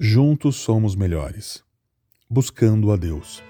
[0.00, 1.60] Juntos somos melhores.
[2.30, 3.42] Buscando a Deus.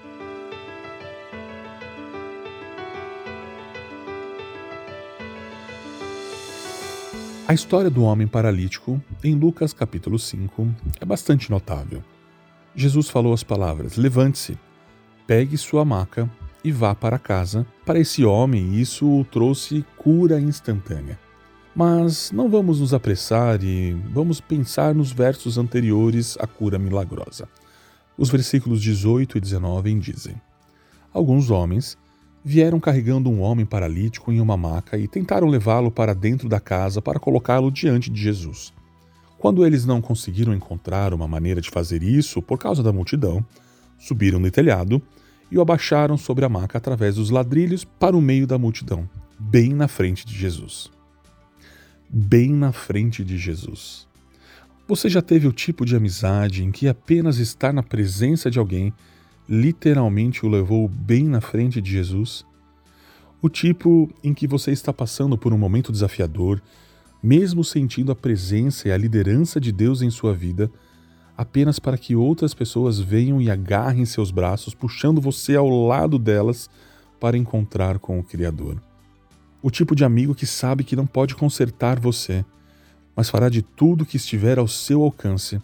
[7.46, 12.02] A história do homem paralítico, em Lucas capítulo 5, é bastante notável.
[12.74, 14.58] Jesus falou as palavras: Levante-se,
[15.26, 16.30] pegue sua maca
[16.64, 17.66] e vá para casa.
[17.84, 21.18] Para esse homem, isso o trouxe cura instantânea.
[21.78, 27.48] Mas não vamos nos apressar e vamos pensar nos versos anteriores à cura milagrosa.
[28.18, 30.34] Os versículos 18 e 19 dizem:
[31.14, 31.96] Alguns homens
[32.44, 37.00] vieram carregando um homem paralítico em uma maca e tentaram levá-lo para dentro da casa
[37.00, 38.72] para colocá-lo diante de Jesus.
[39.38, 43.46] Quando eles não conseguiram encontrar uma maneira de fazer isso por causa da multidão,
[43.96, 45.00] subiram no telhado
[45.48, 49.72] e o abaixaram sobre a maca através dos ladrilhos para o meio da multidão, bem
[49.72, 50.97] na frente de Jesus.
[52.10, 54.08] Bem na frente de Jesus.
[54.88, 58.94] Você já teve o tipo de amizade em que apenas estar na presença de alguém
[59.46, 62.46] literalmente o levou bem na frente de Jesus?
[63.42, 66.62] O tipo em que você está passando por um momento desafiador,
[67.22, 70.70] mesmo sentindo a presença e a liderança de Deus em sua vida,
[71.36, 76.70] apenas para que outras pessoas venham e agarrem seus braços, puxando você ao lado delas
[77.20, 78.87] para encontrar com o Criador.
[79.68, 82.42] O tipo de amigo que sabe que não pode consertar você,
[83.14, 85.60] mas fará de tudo que estiver ao seu alcance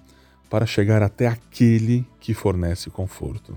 [0.51, 3.57] para chegar até aquele que fornece conforto.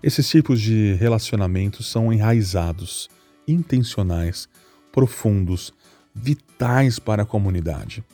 [0.00, 3.10] Esses tipos de relacionamentos são enraizados,
[3.48, 4.48] intencionais,
[4.92, 5.74] profundos,
[6.14, 8.04] vitais para a comunidade.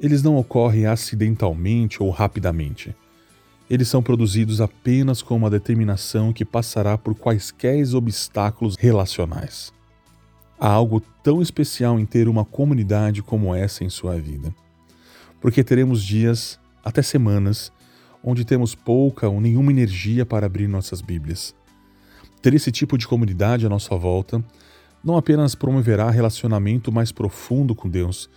[0.00, 2.92] Eles não ocorrem acidentalmente ou rapidamente.
[3.70, 9.72] Eles são produzidos apenas com uma determinação que passará por quaisquer obstáculos relacionais.
[10.64, 14.54] Há algo tão especial em ter uma comunidade como essa em sua vida.
[15.40, 17.72] Porque teremos dias, até semanas,
[18.22, 21.52] onde temos pouca ou nenhuma energia para abrir nossas Bíblias.
[22.40, 24.40] Ter esse tipo de comunidade à nossa volta
[25.02, 28.30] não apenas promoverá relacionamento mais profundo com Deus,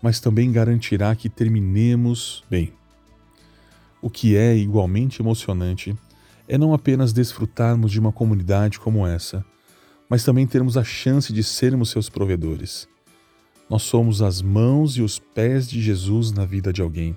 [0.00, 2.72] mas também garantirá que terminemos bem.
[4.00, 5.94] O que é igualmente emocionante
[6.48, 9.44] é não apenas desfrutarmos de uma comunidade como essa,
[10.08, 12.88] mas também termos a chance de sermos seus provedores.
[13.68, 17.16] Nós somos as mãos e os pés de Jesus na vida de alguém.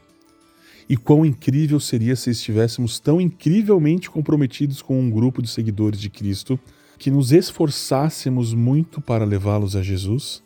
[0.90, 6.09] E quão incrível seria se estivéssemos tão incrivelmente comprometidos com um grupo de seguidores de
[6.09, 6.59] Cristo
[7.00, 10.44] que nos esforçássemos muito para levá-los a Jesus?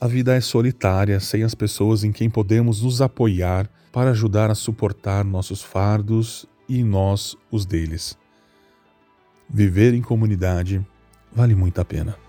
[0.00, 4.54] A vida é solitária sem as pessoas em quem podemos nos apoiar para ajudar a
[4.54, 8.16] suportar nossos fardos e nós os deles.
[9.50, 10.86] Viver em comunidade
[11.34, 12.27] vale muito a pena.